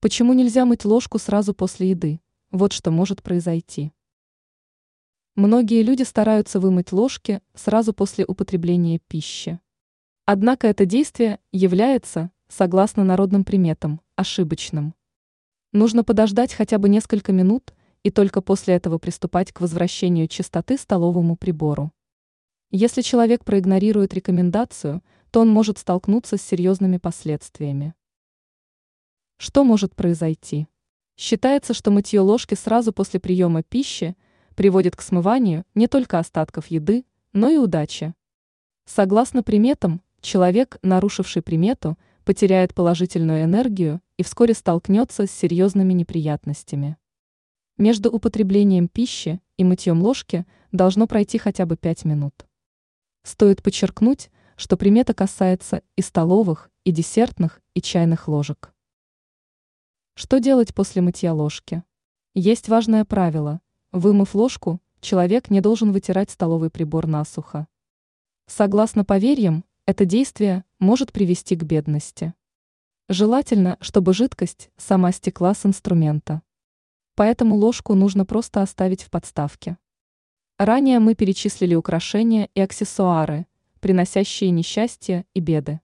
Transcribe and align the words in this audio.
Почему 0.00 0.32
нельзя 0.32 0.64
мыть 0.64 0.84
ложку 0.84 1.18
сразу 1.18 1.54
после 1.54 1.90
еды? 1.90 2.20
Вот 2.52 2.72
что 2.72 2.92
может 2.92 3.20
произойти. 3.20 3.92
Многие 5.34 5.82
люди 5.82 6.04
стараются 6.04 6.60
вымыть 6.60 6.92
ложки 6.92 7.42
сразу 7.54 7.92
после 7.92 8.24
употребления 8.24 9.00
пищи. 9.08 9.58
Однако 10.24 10.68
это 10.68 10.86
действие 10.86 11.40
является, 11.50 12.30
согласно 12.46 13.02
народным 13.02 13.44
приметам, 13.44 14.00
ошибочным. 14.14 14.94
Нужно 15.72 16.04
подождать 16.04 16.54
хотя 16.54 16.78
бы 16.78 16.88
несколько 16.88 17.32
минут 17.32 17.74
и 18.04 18.12
только 18.12 18.40
после 18.40 18.74
этого 18.74 18.98
приступать 18.98 19.50
к 19.52 19.60
возвращению 19.60 20.28
чистоты 20.28 20.78
столовому 20.78 21.36
прибору. 21.36 21.90
Если 22.70 23.02
человек 23.02 23.44
проигнорирует 23.44 24.14
рекомендацию, 24.14 25.02
то 25.32 25.40
он 25.40 25.48
может 25.48 25.78
столкнуться 25.78 26.36
с 26.36 26.42
серьезными 26.42 26.98
последствиями. 26.98 27.94
Что 29.38 29.62
может 29.62 29.94
произойти? 29.94 30.66
Считается, 31.16 31.72
что 31.72 31.92
мытье 31.92 32.20
ложки 32.20 32.54
сразу 32.54 32.92
после 32.92 33.20
приема 33.20 33.62
пищи 33.62 34.16
приводит 34.56 34.96
к 34.96 35.00
смыванию 35.00 35.64
не 35.76 35.86
только 35.86 36.18
остатков 36.18 36.66
еды, 36.66 37.04
но 37.32 37.48
и 37.48 37.56
удачи. 37.56 38.14
Согласно 38.84 39.44
приметам, 39.44 40.02
человек, 40.20 40.78
нарушивший 40.82 41.42
примету, 41.42 41.96
потеряет 42.24 42.74
положительную 42.74 43.44
энергию 43.44 44.00
и 44.16 44.24
вскоре 44.24 44.54
столкнется 44.54 45.28
с 45.28 45.30
серьезными 45.30 45.92
неприятностями. 45.92 46.96
Между 47.76 48.10
употреблением 48.10 48.88
пищи 48.88 49.40
и 49.56 49.62
мытьем 49.62 50.02
ложки 50.02 50.46
должно 50.72 51.06
пройти 51.06 51.38
хотя 51.38 51.64
бы 51.64 51.76
5 51.76 52.04
минут. 52.06 52.34
Стоит 53.22 53.62
подчеркнуть, 53.62 54.30
что 54.56 54.76
примета 54.76 55.14
касается 55.14 55.82
и 55.94 56.02
столовых, 56.02 56.72
и 56.82 56.90
десертных, 56.90 57.60
и 57.74 57.80
чайных 57.80 58.26
ложек. 58.26 58.74
Что 60.20 60.40
делать 60.40 60.74
после 60.74 61.00
мытья 61.00 61.32
ложки? 61.32 61.84
Есть 62.34 62.68
важное 62.68 63.04
правило. 63.04 63.60
Вымыв 63.92 64.34
ложку, 64.34 64.80
человек 65.00 65.48
не 65.48 65.60
должен 65.60 65.92
вытирать 65.92 66.28
столовый 66.28 66.70
прибор 66.70 67.06
насухо. 67.06 67.68
Согласно 68.48 69.04
поверьям, 69.04 69.64
это 69.86 70.04
действие 70.04 70.64
может 70.80 71.12
привести 71.12 71.54
к 71.54 71.62
бедности. 71.62 72.34
Желательно, 73.08 73.76
чтобы 73.80 74.12
жидкость 74.12 74.70
сама 74.76 75.12
стекла 75.12 75.54
с 75.54 75.64
инструмента. 75.64 76.42
Поэтому 77.14 77.54
ложку 77.54 77.94
нужно 77.94 78.26
просто 78.26 78.60
оставить 78.60 79.04
в 79.04 79.10
подставке. 79.10 79.78
Ранее 80.58 80.98
мы 80.98 81.14
перечислили 81.14 81.76
украшения 81.76 82.48
и 82.56 82.60
аксессуары, 82.60 83.46
приносящие 83.78 84.50
несчастье 84.50 85.26
и 85.34 85.38
беды. 85.38 85.78